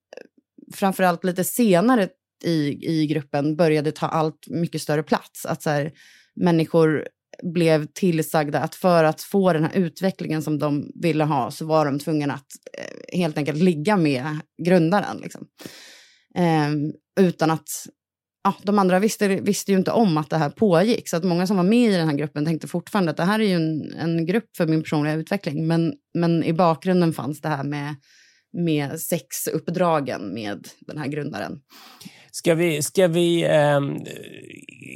framförallt 0.74 1.24
lite 1.24 1.44
senare 1.44 2.08
i, 2.44 2.86
i 3.00 3.06
gruppen 3.06 3.56
började 3.56 3.92
ta 3.92 4.06
allt 4.06 4.48
mycket 4.48 4.82
större 4.82 5.02
plats. 5.02 5.46
Att 5.46 5.62
så 5.62 5.70
här, 5.70 5.92
människor 6.36 7.08
blev 7.42 7.86
tillsagda 7.86 8.60
att 8.60 8.74
för 8.74 9.04
att 9.04 9.22
få 9.22 9.52
den 9.52 9.64
här 9.64 9.72
utvecklingen 9.74 10.42
som 10.42 10.58
de 10.58 10.90
ville 10.94 11.24
ha 11.24 11.50
så 11.50 11.66
var 11.66 11.84
de 11.84 11.98
tvungna 11.98 12.34
att 12.34 12.46
eh, 12.78 13.18
helt 13.18 13.38
enkelt 13.38 13.58
ligga 13.58 13.96
med 13.96 14.26
grundaren. 14.62 15.16
Liksom. 15.16 15.46
Eh, 16.34 16.70
utan 17.20 17.50
att 17.50 17.68
ja, 18.44 18.54
de 18.62 18.78
andra 18.78 18.98
visste, 18.98 19.28
visste 19.28 19.72
ju 19.72 19.78
inte 19.78 19.90
om 19.90 20.16
att 20.16 20.30
det 20.30 20.36
här 20.36 20.50
pågick. 20.50 21.08
Så 21.08 21.16
att 21.16 21.24
många 21.24 21.46
som 21.46 21.56
var 21.56 21.64
med 21.64 21.90
i 21.90 21.96
den 21.96 22.08
här 22.08 22.16
gruppen 22.16 22.44
tänkte 22.44 22.68
fortfarande 22.68 23.10
att 23.10 23.16
det 23.16 23.24
här 23.24 23.40
är 23.40 23.44
ju 23.44 23.54
en, 23.54 23.92
en 23.92 24.26
grupp 24.26 24.56
för 24.56 24.66
min 24.66 24.82
personliga 24.82 25.14
utveckling. 25.14 25.66
Men, 25.66 25.94
men 26.14 26.44
i 26.44 26.52
bakgrunden 26.52 27.12
fanns 27.12 27.40
det 27.40 27.48
här 27.48 27.64
med, 27.64 27.94
med 28.52 29.00
sexuppdragen 29.00 30.34
med 30.34 30.68
den 30.80 30.98
här 30.98 31.06
grundaren. 31.06 31.60
Ska 32.30 32.54
vi, 32.54 32.82
ska 32.82 33.08
vi 33.08 33.44
eh, 33.44 33.80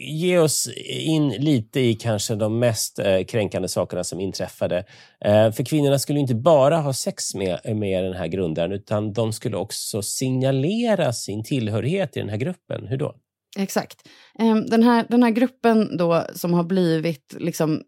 ge 0.08 0.38
oss 0.38 0.68
in 0.86 1.28
lite 1.28 1.80
i 1.80 1.94
kanske 1.94 2.34
de 2.34 2.58
mest 2.58 2.98
eh, 2.98 3.24
kränkande 3.24 3.68
sakerna 3.68 4.04
som 4.04 4.20
inträffade? 4.20 4.84
Eh, 5.24 5.52
för 5.52 5.64
kvinnorna 5.64 5.98
skulle 5.98 6.20
inte 6.20 6.34
bara 6.34 6.76
ha 6.76 6.92
sex 6.92 7.34
med, 7.34 7.76
med 7.76 8.04
den 8.04 8.12
här 8.12 8.26
grundaren 8.26 8.72
utan 8.72 9.12
de 9.12 9.32
skulle 9.32 9.56
också 9.56 10.02
signalera 10.02 11.12
sin 11.12 11.44
tillhörighet 11.44 12.16
i 12.16 12.20
den 12.20 12.28
här 12.28 12.36
gruppen. 12.36 12.86
Hur 12.86 12.96
då? 12.96 13.14
Exakt. 13.58 14.08
Ehm, 14.38 14.66
den 14.66 14.82
här, 14.82 15.06
den 15.08 15.22
här 15.22 15.30
gruppen 15.30 15.96
då 15.96 16.24
som 16.34 16.54
har 16.54 16.64
blivit 16.64 17.36
liksom 17.38 17.82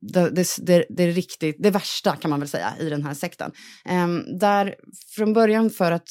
det, 0.00 0.30
det, 0.30 0.46
det, 0.58 0.84
det, 0.88 1.10
riktigt, 1.10 1.56
det 1.58 1.70
värsta 1.70 2.16
kan 2.16 2.30
man 2.30 2.40
väl 2.40 2.48
säga 2.48 2.72
i 2.80 2.88
den 2.88 3.04
här 3.04 3.14
sekten. 3.14 3.52
Ehm, 3.84 4.38
där 4.38 4.74
från 5.16 5.32
början 5.32 5.70
för 5.70 5.92
att 5.92 6.08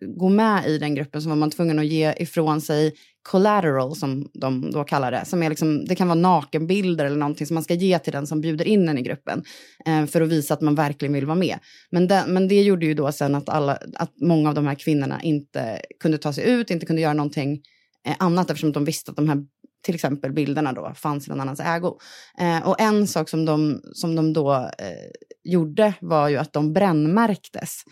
gå 0.00 0.28
med 0.28 0.66
i 0.66 0.78
den 0.78 0.94
gruppen 0.94 1.22
så 1.22 1.28
var 1.28 1.36
man 1.36 1.50
tvungen 1.50 1.78
att 1.78 1.86
ge 1.86 2.14
ifrån 2.16 2.60
sig 2.60 2.94
collateral 3.22 3.96
som 3.96 4.30
de 4.40 4.70
då 4.70 4.84
kallar 4.84 5.10
det. 5.10 5.24
Som 5.24 5.42
är 5.42 5.48
liksom, 5.48 5.84
det 5.84 5.94
kan 5.94 6.08
vara 6.08 6.18
nakenbilder 6.18 7.04
eller 7.04 7.16
någonting 7.16 7.46
som 7.46 7.54
man 7.54 7.64
ska 7.64 7.74
ge 7.74 7.98
till 7.98 8.12
den 8.12 8.26
som 8.26 8.40
bjuder 8.40 8.64
in 8.64 8.88
en 8.88 8.98
i 8.98 9.02
gruppen. 9.02 9.42
Eh, 9.86 10.06
för 10.06 10.20
att 10.20 10.28
visa 10.28 10.54
att 10.54 10.60
man 10.60 10.74
verkligen 10.74 11.12
vill 11.12 11.26
vara 11.26 11.38
med. 11.38 11.58
Men, 11.90 12.08
den, 12.08 12.34
men 12.34 12.48
det 12.48 12.62
gjorde 12.62 12.86
ju 12.86 12.94
då 12.94 13.12
sen 13.12 13.34
att, 13.34 13.48
alla, 13.48 13.78
att 13.94 14.12
många 14.20 14.48
av 14.48 14.54
de 14.54 14.66
här 14.66 14.74
kvinnorna 14.74 15.22
inte 15.22 15.80
kunde 16.00 16.18
ta 16.18 16.32
sig 16.32 16.50
ut, 16.50 16.70
inte 16.70 16.86
kunde 16.86 17.02
göra 17.02 17.14
någonting 17.14 17.62
Eh, 18.06 18.16
annat 18.18 18.50
eftersom 18.50 18.72
de 18.72 18.84
visste 18.84 19.10
att 19.10 19.16
de 19.16 19.28
här 19.28 19.38
till 19.84 19.94
exempel 19.94 20.32
bilderna 20.32 20.72
då 20.72 20.92
fanns 20.94 21.26
i 21.26 21.30
någon 21.30 21.40
annans 21.40 21.60
ägo. 21.60 21.98
Eh, 22.38 22.68
och 22.68 22.80
en 22.80 23.06
sak 23.06 23.28
som 23.28 23.44
de, 23.44 23.80
som 23.92 24.16
de 24.16 24.32
då 24.32 24.52
eh, 24.54 25.10
gjorde 25.44 25.94
var 26.00 26.28
ju 26.28 26.36
att 26.36 26.52
de 26.52 26.72
brännmärktes. 26.72 27.82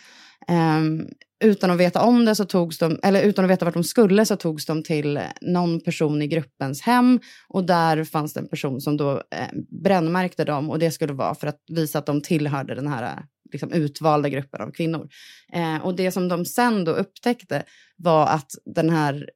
Ehm, 0.49 1.07
utan 1.45 1.71
att 1.71 1.79
veta 1.79 2.03
om 2.03 2.25
det 2.25 2.35
så 2.35 2.45
togs 2.45 2.79
de, 2.79 3.01
eller 3.03 3.23
utan 3.23 3.45
att 3.45 3.51
veta 3.51 3.65
vart 3.65 3.75
de 3.75 3.85
skulle 3.85 4.27
så 4.27 4.37
togs 4.37 4.67
de 4.67 4.83
till 4.83 5.17
eh, 5.17 5.23
någon 5.41 5.81
person 5.81 6.23
i 6.23 6.27
gruppens 6.27 6.83
hem 6.83 7.21
och 7.49 7.65
där 7.65 8.05
fanns 8.05 8.33
det 8.35 8.41
en 8.41 8.49
person 8.49 8.81
som 8.81 8.97
då 8.97 9.13
eh, 9.13 9.83
brännmärkte 9.83 10.45
dem 10.45 10.71
och 10.71 10.79
det 10.79 10.91
skulle 10.91 11.13
vara 11.13 11.35
för 11.35 11.47
att 11.47 11.61
visa 11.69 11.99
att 11.99 12.07
de 12.07 12.21
tillhörde 12.21 12.75
den 12.75 12.89
här 12.89 13.23
liksom, 13.53 13.73
utvalda 13.73 14.29
gruppen 14.29 14.61
av 14.61 14.71
kvinnor. 14.71 15.09
Och 15.83 15.97
det 15.97 16.11
som 16.11 16.29
de 16.29 16.45
sen 16.45 16.85
då 16.85 16.93
upptäckte 16.93 17.65
var 17.97 18.27
att 18.27 18.51
den 18.65 18.91
här 18.91 19.27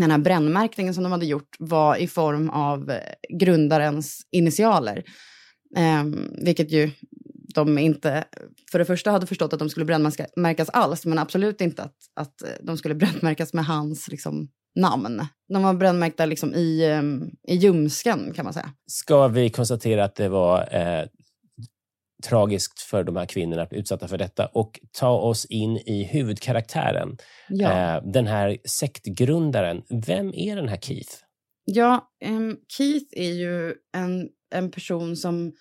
den 0.00 0.10
här 0.10 0.18
brännmärkningen 0.18 0.94
som 0.94 1.02
de 1.02 1.12
hade 1.12 1.26
gjort 1.26 1.56
var 1.58 1.96
i 1.96 2.06
form 2.06 2.50
av 2.50 2.90
eh, 2.90 2.98
grundarens 3.38 4.20
initialer. 4.30 5.04
Eh, 5.76 6.04
vilket 6.44 6.72
ju 6.72 6.90
de 7.54 7.78
inte, 7.78 8.24
för 8.72 8.78
det 8.78 8.84
första 8.84 9.10
hade 9.10 9.26
förstått 9.26 9.52
att 9.52 9.58
de 9.58 9.70
skulle 9.70 9.86
brännmärkas 9.86 10.68
alls, 10.68 11.06
men 11.06 11.18
absolut 11.18 11.60
inte 11.60 11.82
att, 11.82 11.96
att 12.16 12.42
eh, 12.42 12.48
de 12.62 12.78
skulle 12.78 12.94
brännmärkas 13.04 13.52
med 13.52 13.66
hans 13.66 14.08
liksom, 14.08 14.48
namn. 14.74 15.26
De 15.48 15.62
var 15.62 15.74
brännmärkta 15.74 16.26
liksom 16.26 16.54
i, 16.54 16.84
ehm, 16.84 17.30
i 17.48 17.54
ljumsken 17.54 18.32
kan 18.34 18.44
man 18.44 18.54
säga. 18.54 18.70
Ska 18.86 19.28
vi 19.28 19.50
konstatera 19.50 20.04
att 20.04 20.14
det 20.14 20.28
var 20.28 20.74
eh, 20.74 21.04
tragiskt 22.28 22.80
för 22.80 23.04
de 23.04 23.16
här 23.16 23.26
kvinnorna 23.26 23.62
att 23.62 23.70
bli 23.70 23.78
utsatta 23.78 24.08
för 24.08 24.18
detta 24.18 24.46
och 24.46 24.80
ta 24.98 25.10
oss 25.10 25.44
in 25.44 25.76
i 25.76 26.08
huvudkaraktären. 26.12 27.16
Ja. 27.48 27.96
Eh, 27.96 28.02
den 28.04 28.26
här 28.26 28.58
sektgrundaren. 28.64 29.82
Vem 30.06 30.34
är 30.34 30.56
den 30.56 30.68
här 30.68 30.76
Keith? 30.76 31.12
Ja, 31.64 32.10
um, 32.24 32.56
Keith 32.76 33.06
är 33.10 33.32
ju 33.32 33.74
en, 33.96 34.28
en 34.54 34.70
person 34.70 35.16
som 35.16 35.52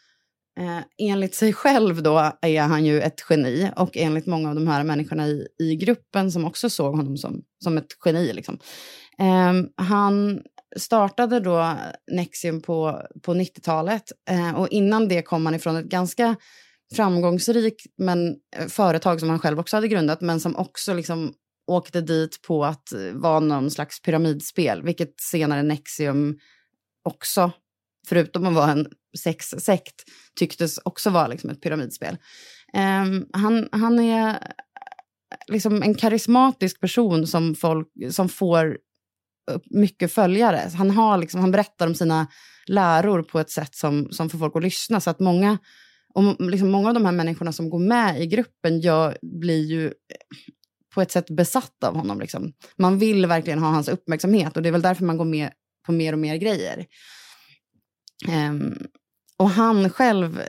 Eh, 0.60 0.84
enligt 0.98 1.36
sig 1.36 1.54
själv 1.54 2.04
då 2.04 2.32
är 2.42 2.62
han 2.62 2.86
ju 2.86 3.02
ett 3.02 3.26
geni 3.30 3.72
och 3.76 3.98
enligt 3.98 4.26
många 4.26 4.50
av 4.50 4.56
de 4.56 4.68
här 4.68 4.84
människorna 4.84 5.28
i, 5.28 5.48
i 5.60 5.76
gruppen 5.76 6.32
som 6.32 6.46
också 6.46 6.70
såg 6.70 6.96
honom 6.96 7.18
som, 7.18 7.44
som 7.64 7.78
ett 7.78 7.88
geni. 8.06 8.34
Liksom. 8.34 8.60
Eh, 9.20 9.86
han 9.86 10.42
startade 10.76 11.40
då 11.40 11.78
Nexium 12.12 12.62
på, 12.62 13.02
på 13.22 13.34
90-talet 13.34 14.12
eh, 14.30 14.56
och 14.56 14.70
innan 14.70 15.08
det 15.08 15.22
kom 15.22 15.46
han 15.46 15.56
ifrån 15.56 15.76
ett 15.76 15.86
ganska 15.86 16.36
framgångsrikt 16.94 17.86
men, 17.98 18.36
eh, 18.56 18.68
företag 18.68 19.20
som 19.20 19.30
han 19.30 19.40
själv 19.40 19.60
också 19.60 19.78
hade 19.78 19.88
grundat 19.88 20.22
men 20.22 20.40
som 20.40 20.56
också 20.56 20.94
liksom 20.94 21.34
åkte 21.68 22.02
dit 22.02 22.42
på 22.42 22.66
att 22.66 22.92
eh, 22.92 23.12
vara 23.14 23.40
någon 23.40 23.72
slags 23.72 24.02
pyramidspel, 24.02 24.84
vilket 24.84 25.22
senare 25.22 25.64
Nexium 25.64 26.40
också 27.04 27.52
förutom 28.08 28.46
att 28.46 28.54
vara 28.54 28.72
en 28.72 28.88
sexsekt, 29.18 30.04
tycktes 30.40 30.78
också 30.78 31.10
vara 31.10 31.28
liksom 31.28 31.50
ett 31.50 31.62
pyramidspel. 31.62 32.18
Eh, 32.74 33.06
han, 33.34 33.70
han 33.72 34.00
är 34.00 34.30
eh, 34.30 34.36
liksom 35.48 35.84
en 35.84 35.96
karismatisk 35.96 36.80
person 36.80 37.28
som, 37.28 37.56
folk, 37.56 37.88
som 38.12 38.30
får 38.30 38.78
mycket 39.70 40.14
följare. 40.14 40.70
Han, 40.78 40.92
har 40.92 41.18
liksom, 41.18 41.42
han 41.42 41.52
berättar 41.52 41.88
om 41.88 41.96
sina 41.96 42.28
läror 42.66 43.24
på 43.24 43.40
ett 43.40 43.50
sätt 43.50 43.76
som, 43.76 44.12
som 44.12 44.30
får 44.30 44.38
folk 44.38 44.56
att 44.56 44.64
lyssna. 44.64 45.00
Så 45.00 45.10
att 45.10 45.20
många, 45.20 45.58
och 46.14 46.42
liksom 46.52 46.72
många 46.72 46.88
av 46.88 46.94
de 46.94 47.06
här 47.06 47.12
människorna 47.12 47.52
som 47.54 47.70
går 47.70 47.80
med 47.80 48.22
i 48.22 48.28
gruppen 48.28 48.80
gör, 48.80 49.18
blir 49.22 49.64
ju 49.64 49.94
på 50.94 51.02
ett 51.02 51.12
sätt 51.12 51.30
besatta 51.30 51.88
av 51.88 51.96
honom. 51.96 52.20
Liksom. 52.20 52.54
Man 52.78 53.00
vill 53.00 53.26
verkligen 53.26 53.60
ha 53.60 53.70
hans 53.70 53.88
uppmärksamhet 53.88 54.58
och 54.58 54.64
det 54.64 54.70
är 54.70 54.72
väl 54.72 54.82
därför 54.82 55.06
man 55.06 55.18
går 55.18 55.26
med 55.26 55.50
på 55.86 55.92
mer 55.92 56.14
och 56.14 56.20
mer 56.20 56.36
grejer. 56.36 56.86
Um, 58.50 58.78
och 59.38 59.50
han 59.50 59.90
själv 59.90 60.42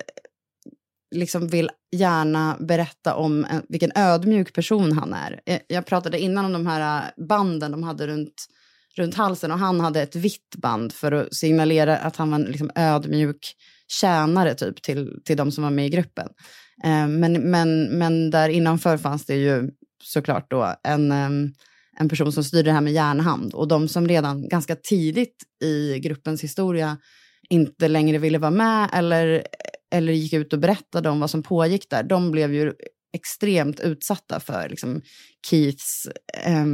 liksom 1.14 1.48
vill 1.48 1.70
gärna 1.96 2.56
berätta 2.60 3.14
om 3.14 3.44
en, 3.44 3.62
vilken 3.68 3.92
ödmjuk 3.94 4.52
person 4.52 4.92
han 4.92 5.14
är. 5.14 5.40
Jag, 5.44 5.60
jag 5.68 5.86
pratade 5.86 6.18
innan 6.18 6.44
om 6.44 6.52
de 6.52 6.66
här 6.66 7.12
eh, 7.18 7.24
banden 7.26 7.70
de 7.70 7.82
hade 7.82 8.06
runt, 8.06 8.46
runt 8.98 9.14
halsen 9.14 9.50
och 9.50 9.58
han 9.58 9.80
hade 9.80 10.02
ett 10.02 10.16
vitt 10.16 10.54
band 10.56 10.92
för 10.92 11.12
att 11.12 11.34
signalera 11.34 11.98
att 11.98 12.16
han 12.16 12.30
var 12.30 12.38
en 12.38 12.44
liksom 12.44 12.70
ödmjuk 12.74 13.54
tjänare 13.88 14.54
typ 14.54 14.82
till, 14.82 15.20
till 15.24 15.36
de 15.36 15.52
som 15.52 15.64
var 15.64 15.70
med 15.70 15.86
i 15.86 15.90
gruppen. 15.90 16.28
Eh, 16.84 17.08
men, 17.08 17.50
men, 17.50 17.98
men 17.98 18.30
där 18.30 18.48
innanför 18.48 18.96
fanns 18.96 19.26
det 19.26 19.36
ju 19.36 19.70
såklart 20.02 20.50
då 20.50 20.74
en, 20.82 21.12
en 21.98 22.08
person 22.08 22.32
som 22.32 22.44
styrde 22.44 22.70
det 22.70 22.74
här 22.74 22.80
med 22.80 22.92
järnhand 22.92 23.54
och 23.54 23.68
de 23.68 23.88
som 23.88 24.08
redan 24.08 24.48
ganska 24.48 24.76
tidigt 24.76 25.36
i 25.62 25.98
gruppens 25.98 26.44
historia 26.44 26.98
inte 27.48 27.88
längre 27.88 28.18
ville 28.18 28.38
vara 28.38 28.50
med 28.50 28.90
eller, 28.92 29.46
eller 29.90 30.12
gick 30.12 30.32
ut 30.32 30.52
och 30.52 30.58
berättade 30.58 31.08
om 31.08 31.20
vad 31.20 31.30
som 31.30 31.42
pågick 31.42 31.90
där, 31.90 32.02
de 32.02 32.30
blev 32.30 32.54
ju 32.54 32.72
extremt 33.16 33.80
utsatta 33.80 34.40
för 34.40 34.68
liksom, 34.68 35.02
Keiths 35.50 36.06
eh, 36.44 36.66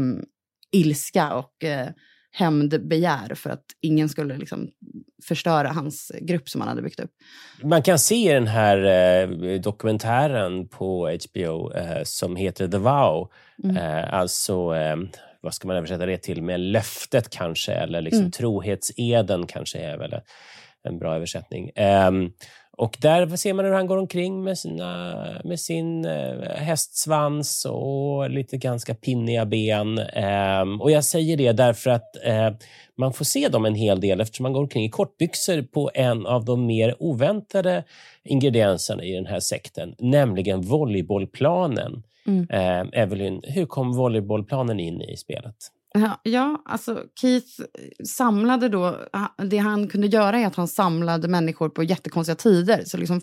ilska 0.72 1.34
och 1.34 1.64
eh, 1.64 1.88
hämndbegär 2.32 3.34
för 3.34 3.50
att 3.50 3.64
ingen 3.80 4.08
skulle 4.08 4.36
liksom, 4.36 4.70
förstöra 5.24 5.68
hans 5.68 6.12
grupp 6.20 6.48
som 6.48 6.60
han 6.60 6.68
hade 6.68 6.82
byggt 6.82 7.00
upp. 7.00 7.10
Man 7.62 7.82
kan 7.82 7.98
se 7.98 8.34
den 8.34 8.46
här 8.46 8.78
eh, 8.84 9.60
dokumentären 9.60 10.68
på 10.68 11.18
HBO 11.30 11.72
eh, 11.72 12.02
som 12.04 12.36
heter 12.36 12.68
The 12.68 12.78
Vow, 12.78 13.30
mm. 13.64 13.76
eh, 13.76 14.14
alltså 14.14 14.76
eh, 14.76 14.96
vad 15.40 15.54
ska 15.54 15.68
man 15.68 15.76
översätta 15.76 16.06
det 16.06 16.18
till, 16.18 16.42
med 16.42 16.60
löftet 16.60 17.30
kanske, 17.30 17.72
eller 17.72 18.00
liksom 18.00 18.20
mm. 18.20 18.30
trohetseden 18.30 19.46
kanske 19.46 19.78
är 19.78 19.98
väl 19.98 20.14
en 20.84 20.98
bra 20.98 21.16
översättning. 21.16 21.70
Och 22.76 22.96
där 23.00 23.36
ser 23.36 23.52
man 23.52 23.64
hur 23.64 23.72
han 23.72 23.86
går 23.86 23.96
omkring 23.96 24.44
med, 24.44 24.58
sina, 24.58 25.14
med 25.44 25.60
sin 25.60 26.06
uh, 26.06 26.42
hästsvans 26.42 27.64
och 27.64 28.30
lite 28.30 28.56
ganska 28.56 28.94
pinniga 28.94 29.46
ben. 29.46 29.98
Um, 30.62 30.80
och 30.80 30.90
jag 30.90 31.04
säger 31.04 31.36
det 31.36 31.52
därför 31.52 31.90
att 31.90 32.16
uh, 32.26 32.56
man 32.96 33.12
får 33.12 33.24
se 33.24 33.48
dem 33.48 33.64
en 33.64 33.74
hel 33.74 34.00
del 34.00 34.20
eftersom 34.20 34.42
man 34.42 34.52
går 34.52 34.60
omkring 34.60 34.84
i 34.84 34.90
kortbyxor 34.90 35.62
på 35.62 35.90
en 35.94 36.26
av 36.26 36.44
de 36.44 36.66
mer 36.66 36.96
oväntade 36.98 37.84
ingredienserna 38.24 39.04
i 39.04 39.12
den 39.12 39.26
här 39.26 39.40
sekten, 39.40 39.94
nämligen 39.98 40.60
volleybollplanen. 40.60 42.02
Mm. 42.26 42.40
Uh, 42.40 42.88
Evelyn, 42.92 43.40
hur 43.44 43.66
kom 43.66 43.92
volleybollplanen 43.92 44.80
in 44.80 45.02
i 45.02 45.16
spelet? 45.16 45.56
Ja, 46.22 46.62
alltså 46.64 47.04
Keith 47.20 47.60
eh, 47.60 48.04
samlade 48.04 48.68
då... 48.68 48.98
Det 49.36 49.58
han 49.58 49.88
kunde 49.88 50.06
göra 50.06 50.38
är 50.38 50.46
att 50.46 50.56
han 50.56 50.68
samlade 50.68 51.28
människor 51.28 51.68
på 51.68 51.82
jättekonstiga 51.82 52.36
tider. 52.36 52.82
Så 52.84 52.96
liksom 52.96 53.20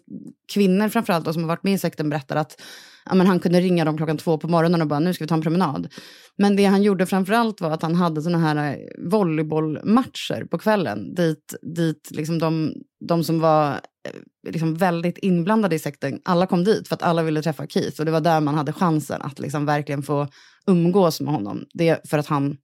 kvinnor 0.53 0.89
framförallt 0.89 1.25
då, 1.25 1.33
som 1.33 1.41
har 1.41 1.47
varit 1.47 1.63
med 1.63 1.73
i 1.73 1.77
sekten 1.77 2.09
berättar 2.09 2.35
att 2.35 2.61
ja, 3.05 3.15
men 3.15 3.27
han 3.27 3.39
kunde 3.39 3.61
ringa 3.61 3.85
dem 3.85 3.97
klockan 3.97 4.17
två 4.17 4.37
på 4.37 4.47
morgonen 4.47 4.81
och 4.81 4.87
bara 4.87 4.99
nu 4.99 5.13
ska 5.13 5.23
vi 5.23 5.27
ta 5.27 5.35
en 5.35 5.41
promenad. 5.41 5.87
Men 6.37 6.55
det 6.55 6.65
han 6.65 6.83
gjorde 6.83 7.05
framförallt 7.05 7.61
var 7.61 7.71
att 7.71 7.81
han 7.81 7.95
hade 7.95 8.21
såna 8.21 8.37
här 8.37 8.71
eh, 8.71 9.09
volleybollmatcher 9.09 10.45
på 10.51 10.57
kvällen 10.57 11.15
dit, 11.15 11.55
dit 11.61 12.11
liksom 12.11 12.39
de, 12.39 12.73
de 13.07 13.23
som 13.23 13.39
var 13.39 13.79
liksom 14.43 14.75
väldigt 14.75 15.17
inblandade 15.17 15.75
i 15.75 15.79
sekten, 15.79 16.19
alla 16.25 16.47
kom 16.47 16.63
dit 16.63 16.87
för 16.87 16.95
att 16.95 17.03
alla 17.03 17.23
ville 17.23 17.41
träffa 17.41 17.67
Keith 17.67 17.99
och 17.99 18.05
det 18.05 18.11
var 18.11 18.21
där 18.21 18.41
man 18.41 18.55
hade 18.55 18.73
chansen 18.73 19.21
att 19.21 19.39
liksom 19.39 19.65
verkligen 19.65 20.03
få 20.03 20.27
umgås 20.67 21.21
med 21.21 21.33
honom. 21.33 21.65
Det 21.73 22.09
för 22.09 22.17
att 22.17 22.27
han 22.27 22.57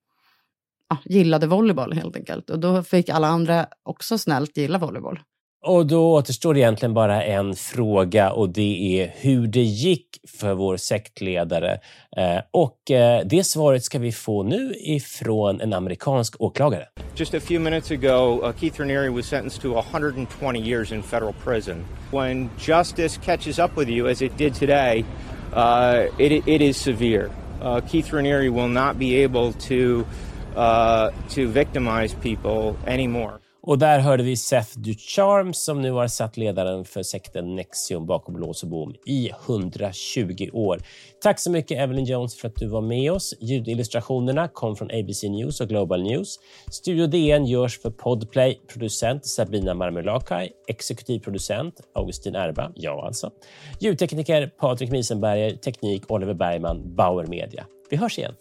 ja, 0.89 0.97
gillade 1.05 1.47
volleyboll 1.47 1.93
helt 1.93 2.15
enkelt. 2.15 2.49
Och 2.49 2.59
då 2.59 2.83
fick 2.83 3.09
alla 3.09 3.27
andra 3.27 3.67
också 3.83 4.17
snällt 4.17 4.57
gilla 4.57 4.77
volleyboll. 4.77 5.19
Och 5.65 5.85
då 5.85 6.13
återstår 6.13 6.57
egentligen 6.57 6.93
bara 6.93 7.23
en 7.23 7.55
fråga 7.55 8.31
och 8.31 8.49
det 8.49 9.01
är 9.01 9.13
hur 9.15 9.47
det 9.47 9.61
gick 9.61 10.07
för 10.39 10.53
vår 10.53 10.77
sektledare. 10.77 11.79
Eh, 12.17 12.41
och 12.51 12.91
eh, 12.91 13.25
det 13.25 13.43
svaret 13.43 13.83
ska 13.83 13.99
vi 13.99 14.11
få 14.11 14.43
nu 14.43 14.73
ifrån 14.75 15.61
en 15.61 15.73
amerikansk 15.73 16.41
åklagare. 16.41 16.85
Just 17.15 17.33
a 17.33 17.39
few 17.39 17.59
minutes 17.63 17.91
ago, 17.91 18.41
uh, 18.43 18.53
Keith 18.59 18.79
Raniere 18.79 19.09
was 19.09 19.25
sentenced 19.25 19.61
to 19.61 19.73
120 19.73 20.59
years 20.59 20.91
in 20.91 21.03
federal 21.03 21.33
prison. 21.33 21.85
When 22.11 22.49
justice 22.59 23.19
catches 23.25 23.59
up 23.59 23.77
with 23.77 23.89
you, 23.89 24.09
as 24.09 24.21
it 24.21 24.37
did 24.37 24.55
today, 24.55 25.05
uh, 25.53 26.07
it, 26.19 26.47
it 26.47 26.61
is 26.61 26.77
severe. 26.77 27.29
Uh, 27.61 27.81
Keith 27.81 28.13
Raniere 28.13 28.49
will 28.49 28.69
not 28.69 28.99
be 28.99 29.23
able 29.23 29.53
to, 29.53 30.05
uh, 30.55 31.09
to 31.29 31.47
victimize 31.47 32.15
people 32.21 32.75
anymore. 32.87 33.39
Och 33.67 33.77
där 33.77 33.99
hörde 33.99 34.23
vi 34.23 34.37
Seth 34.37 34.79
Ducharme 34.79 35.53
som 35.53 35.81
nu 35.81 35.91
har 35.91 36.07
satt 36.07 36.37
ledaren 36.37 36.85
för 36.85 37.03
sekten 37.03 37.55
Nexium 37.55 38.05
bakom 38.05 38.37
lås 38.37 38.63
och 38.63 38.69
bom 38.69 38.93
i 39.05 39.29
120 39.47 40.49
år. 40.53 40.81
Tack 41.21 41.39
så 41.39 41.51
mycket 41.51 41.77
Evelyn 41.77 42.05
Jones 42.05 42.35
för 42.35 42.47
att 42.47 42.55
du 42.55 42.67
var 42.67 42.81
med 42.81 43.11
oss. 43.11 43.33
Ljudillustrationerna 43.39 44.47
kom 44.47 44.75
från 44.75 44.91
ABC 44.91 45.23
News 45.23 45.61
och 45.61 45.67
Global 45.67 46.03
News. 46.03 46.39
Studio 46.71 47.07
DN 47.07 47.45
görs 47.45 47.79
för 47.79 47.89
Podplay. 47.89 48.59
Producent 48.73 49.25
Sabina 49.25 49.73
Marmelakai. 49.73 50.49
Exekutiv 50.67 51.19
producent 51.19 51.81
Augustin 51.95 52.35
Erba, 52.35 52.71
jag 52.75 53.05
alltså. 53.05 53.31
Ljudtekniker 53.79 54.47
Patrik 54.47 54.91
Miesenberger. 54.91 55.55
Teknik 55.55 56.11
Oliver 56.11 56.33
Bergman, 56.33 56.95
Bauer 56.95 57.25
Media. 57.25 57.65
Vi 57.89 57.97
hörs 57.97 58.19
igen. 58.19 58.33